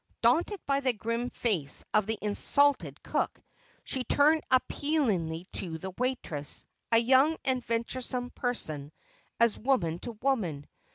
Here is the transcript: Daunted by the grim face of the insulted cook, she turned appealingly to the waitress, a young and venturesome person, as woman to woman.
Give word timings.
Daunted 0.23 0.59
by 0.65 0.79
the 0.79 0.93
grim 0.93 1.29
face 1.29 1.85
of 1.93 2.07
the 2.07 2.17
insulted 2.23 3.03
cook, 3.03 3.39
she 3.83 4.03
turned 4.03 4.41
appealingly 4.49 5.45
to 5.53 5.77
the 5.77 5.91
waitress, 5.91 6.65
a 6.91 6.97
young 6.97 7.37
and 7.45 7.63
venturesome 7.63 8.31
person, 8.31 8.91
as 9.39 9.59
woman 9.59 9.99
to 9.99 10.13
woman. 10.13 10.67